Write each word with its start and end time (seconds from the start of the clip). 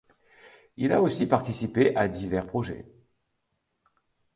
Il 0.77 0.93
a 0.93 1.01
aussi 1.03 1.27
participé 1.27 1.95
à 1.95 2.07
divers 2.07 2.47
projets. 2.47 2.87